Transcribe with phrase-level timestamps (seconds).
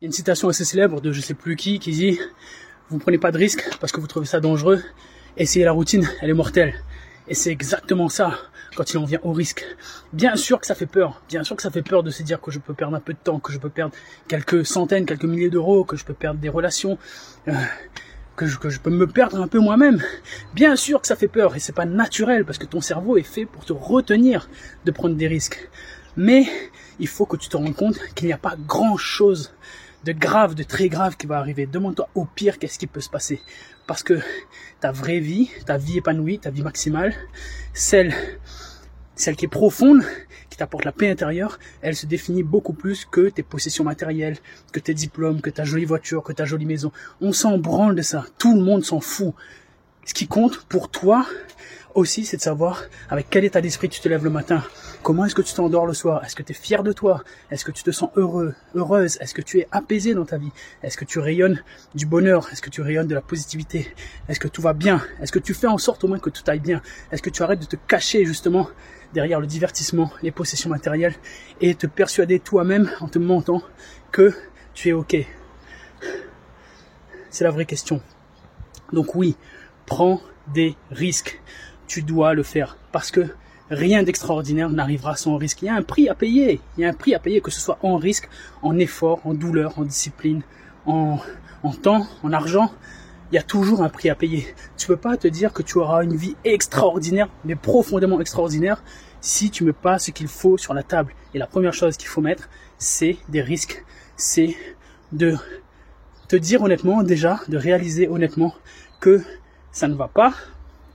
[0.00, 2.20] il y a une citation assez célèbre de je sais plus qui qui dit
[2.88, 4.80] vous prenez pas de risques parce que vous trouvez ça dangereux.
[5.36, 6.72] Essayez la routine, elle est mortelle.
[7.26, 8.38] Et c'est exactement ça
[8.76, 9.64] quand il en vient au risque.
[10.12, 11.20] Bien sûr que ça fait peur.
[11.28, 13.12] Bien sûr que ça fait peur de se dire que je peux perdre un peu
[13.12, 13.92] de temps, que je peux perdre
[14.28, 16.96] quelques centaines, quelques milliers d'euros, que je peux perdre des relations,
[17.48, 17.52] euh,
[18.36, 20.00] que, je, que je peux me perdre un peu moi-même.
[20.54, 23.24] Bien sûr que ça fait peur et c'est pas naturel parce que ton cerveau est
[23.24, 24.48] fait pour te retenir
[24.84, 25.68] de prendre des risques.
[26.16, 26.46] Mais
[27.00, 29.52] il faut que tu te rendes compte qu'il n'y a pas grand chose
[30.04, 31.66] de grave, de très grave qui va arriver.
[31.66, 33.40] Demande-toi au pire qu'est-ce qui peut se passer.
[33.86, 34.20] Parce que
[34.80, 37.14] ta vraie vie, ta vie épanouie, ta vie maximale,
[37.72, 38.14] celle,
[39.14, 40.02] celle qui est profonde,
[40.50, 44.36] qui t'apporte la paix intérieure, elle se définit beaucoup plus que tes possessions matérielles,
[44.72, 46.92] que tes diplômes, que ta jolie voiture, que ta jolie maison.
[47.20, 48.24] On s'en branle de ça.
[48.38, 49.34] Tout le monde s'en fout.
[50.04, 51.26] Ce qui compte pour toi
[51.94, 54.62] aussi, c'est de savoir avec quel état d'esprit tu te lèves le matin.
[55.02, 56.24] Comment est-ce que tu t'endors le soir?
[56.24, 57.22] Est-ce que tu es fier de toi?
[57.50, 59.16] Est-ce que tu te sens heureux, heureuse?
[59.20, 60.50] Est-ce que tu es apaisé dans ta vie?
[60.82, 61.62] Est-ce que tu rayonnes
[61.94, 62.48] du bonheur?
[62.52, 63.92] Est-ce que tu rayonnes de la positivité?
[64.28, 65.02] Est-ce que tout va bien?
[65.20, 66.82] Est-ce que tu fais en sorte au moins que tout aille bien?
[67.10, 68.68] Est-ce que tu arrêtes de te cacher justement
[69.14, 71.14] derrière le divertissement, les possessions matérielles
[71.60, 73.62] et te persuader toi-même en te mentant
[74.12, 74.34] que
[74.74, 75.16] tu es OK?
[77.30, 78.02] C'est la vraie question.
[78.92, 79.36] Donc oui,
[79.86, 80.20] prends
[80.52, 81.40] des risques.
[81.88, 83.26] Tu dois le faire parce que
[83.70, 85.62] rien d'extraordinaire n'arrivera sans risque.
[85.62, 86.60] Il y a un prix à payer.
[86.76, 88.28] Il y a un prix à payer, que ce soit en risque,
[88.62, 90.42] en effort, en douleur, en discipline,
[90.86, 91.18] en,
[91.82, 92.70] temps, en argent.
[93.32, 94.46] Il y a toujours un prix à payer.
[94.76, 98.82] Tu peux pas te dire que tu auras une vie extraordinaire, mais profondément extraordinaire,
[99.20, 101.14] si tu mets pas ce qu'il faut sur la table.
[101.34, 102.48] Et la première chose qu'il faut mettre,
[102.78, 103.84] c'est des risques.
[104.16, 104.56] C'est
[105.12, 105.36] de
[106.28, 108.54] te dire honnêtement, déjà, de réaliser honnêtement
[109.00, 109.22] que
[109.72, 110.34] ça ne va pas,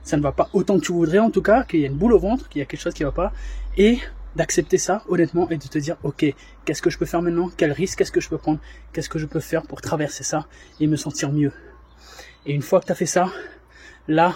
[0.04, 1.96] ça ne va pas autant que tu voudrais en tout cas, qu'il y a une
[1.96, 3.32] boule au ventre, qu'il y a quelque chose qui ne va pas,
[3.76, 3.98] et
[4.36, 6.24] d'accepter ça honnêtement et de te dire ok
[6.64, 7.50] qu'est-ce que je peux faire maintenant?
[7.56, 8.60] Quel risque est-ce que je peux prendre?
[8.92, 10.46] Qu'est-ce que je peux faire pour traverser ça
[10.80, 11.52] et me sentir mieux?
[12.46, 13.30] Et une fois que tu as fait ça
[14.08, 14.34] là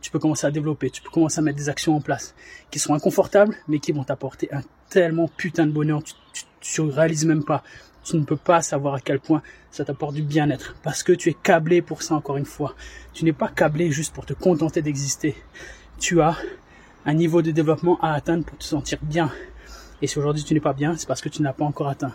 [0.00, 2.34] tu peux commencer à développer tu peux commencer à mettre des actions en place
[2.70, 6.02] qui sont inconfortables mais qui vont t'apporter un tellement putain de bonheur.
[6.02, 7.62] Tu, tu, réalises même pas
[8.04, 11.28] tu ne peux pas savoir à quel point ça t'apporte du bien-être parce que tu
[11.28, 12.74] es câblé pour ça encore une fois
[13.12, 15.34] tu n'es pas câblé juste pour te contenter d'exister.
[15.98, 16.36] Tu as
[17.04, 19.30] un niveau de développement à atteindre pour te sentir bien.
[20.02, 22.12] Et si aujourd'hui tu n'es pas bien, c'est parce que tu n'as pas encore atteint.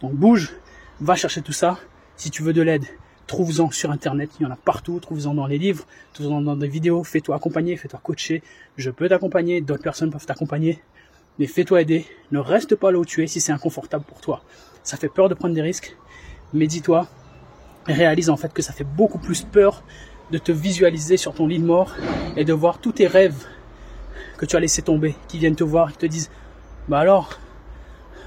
[0.00, 0.54] Donc bouge,
[1.00, 1.78] va chercher tout ça.
[2.16, 2.86] Si tu veux de l'aide,
[3.26, 6.68] trouve-en sur internet, il y en a partout, trouve-en dans les livres, trouve-en dans des
[6.68, 8.42] vidéos, fais-toi accompagner, fais-toi coacher.
[8.76, 10.80] Je peux t'accompagner, d'autres personnes peuvent t'accompagner.
[11.38, 14.42] Mais fais-toi aider, ne reste pas là où tu es si c'est inconfortable pour toi.
[14.86, 15.96] Ça fait peur de prendre des risques,
[16.52, 17.08] mais dis-toi,
[17.86, 19.82] réalise en fait que ça fait beaucoup plus peur
[20.30, 21.92] de te visualiser sur ton lit de mort
[22.36, 23.46] et de voir tous tes rêves
[24.38, 26.30] que tu as laissé tomber, qui viennent te voir, qui te disent
[26.88, 27.40] Bah alors,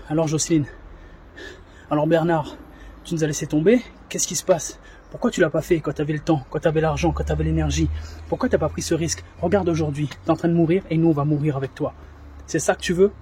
[0.09, 0.65] alors Jocelyne,
[1.89, 2.57] alors Bernard,
[3.05, 4.81] tu nous as laissé tomber, qu'est-ce qui se passe?
[5.11, 7.23] Pourquoi tu l'as pas fait quand tu avais le temps, quand tu avais l'argent, quand
[7.23, 7.89] tu avais l'énergie?
[8.27, 9.23] Pourquoi tu n'as pas pris ce risque?
[9.41, 11.93] Regarde aujourd'hui, tu es en train de mourir et nous on va mourir avec toi.
[12.47, 13.13] C'est ça que tu veux?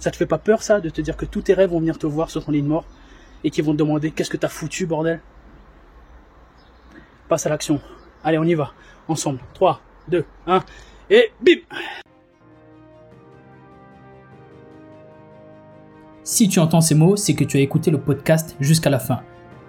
[0.00, 1.98] Ça te fait pas peur ça de te dire que tous tes rêves vont venir
[1.98, 2.86] te voir sur ton lit de mort
[3.44, 5.20] et qui vont te demander qu'est-ce que tu as foutu bordel?
[7.28, 7.80] Passe à l'action.
[8.24, 8.72] Allez, on y va.
[9.08, 9.40] Ensemble.
[9.52, 10.64] 3, 2, 1.
[11.10, 11.60] Et bim
[16.24, 19.20] Si tu entends ces mots, c'est que tu as écouté le podcast jusqu'à la fin.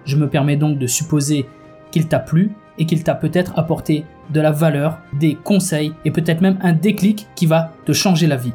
[0.06, 1.46] Je me permets donc de supposer
[1.90, 6.40] qu'il t'a plu et qu'il t'a peut-être apporté de la valeur, des conseils et peut-être
[6.40, 8.54] même un déclic qui va te changer la vie.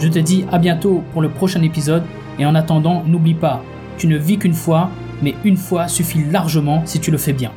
[0.00, 2.04] Je te dis à bientôt pour le prochain épisode
[2.38, 3.62] et en attendant, n'oublie pas,
[3.96, 4.90] tu ne vis qu'une fois,
[5.22, 7.50] mais une fois suffit largement si tu le fais bien.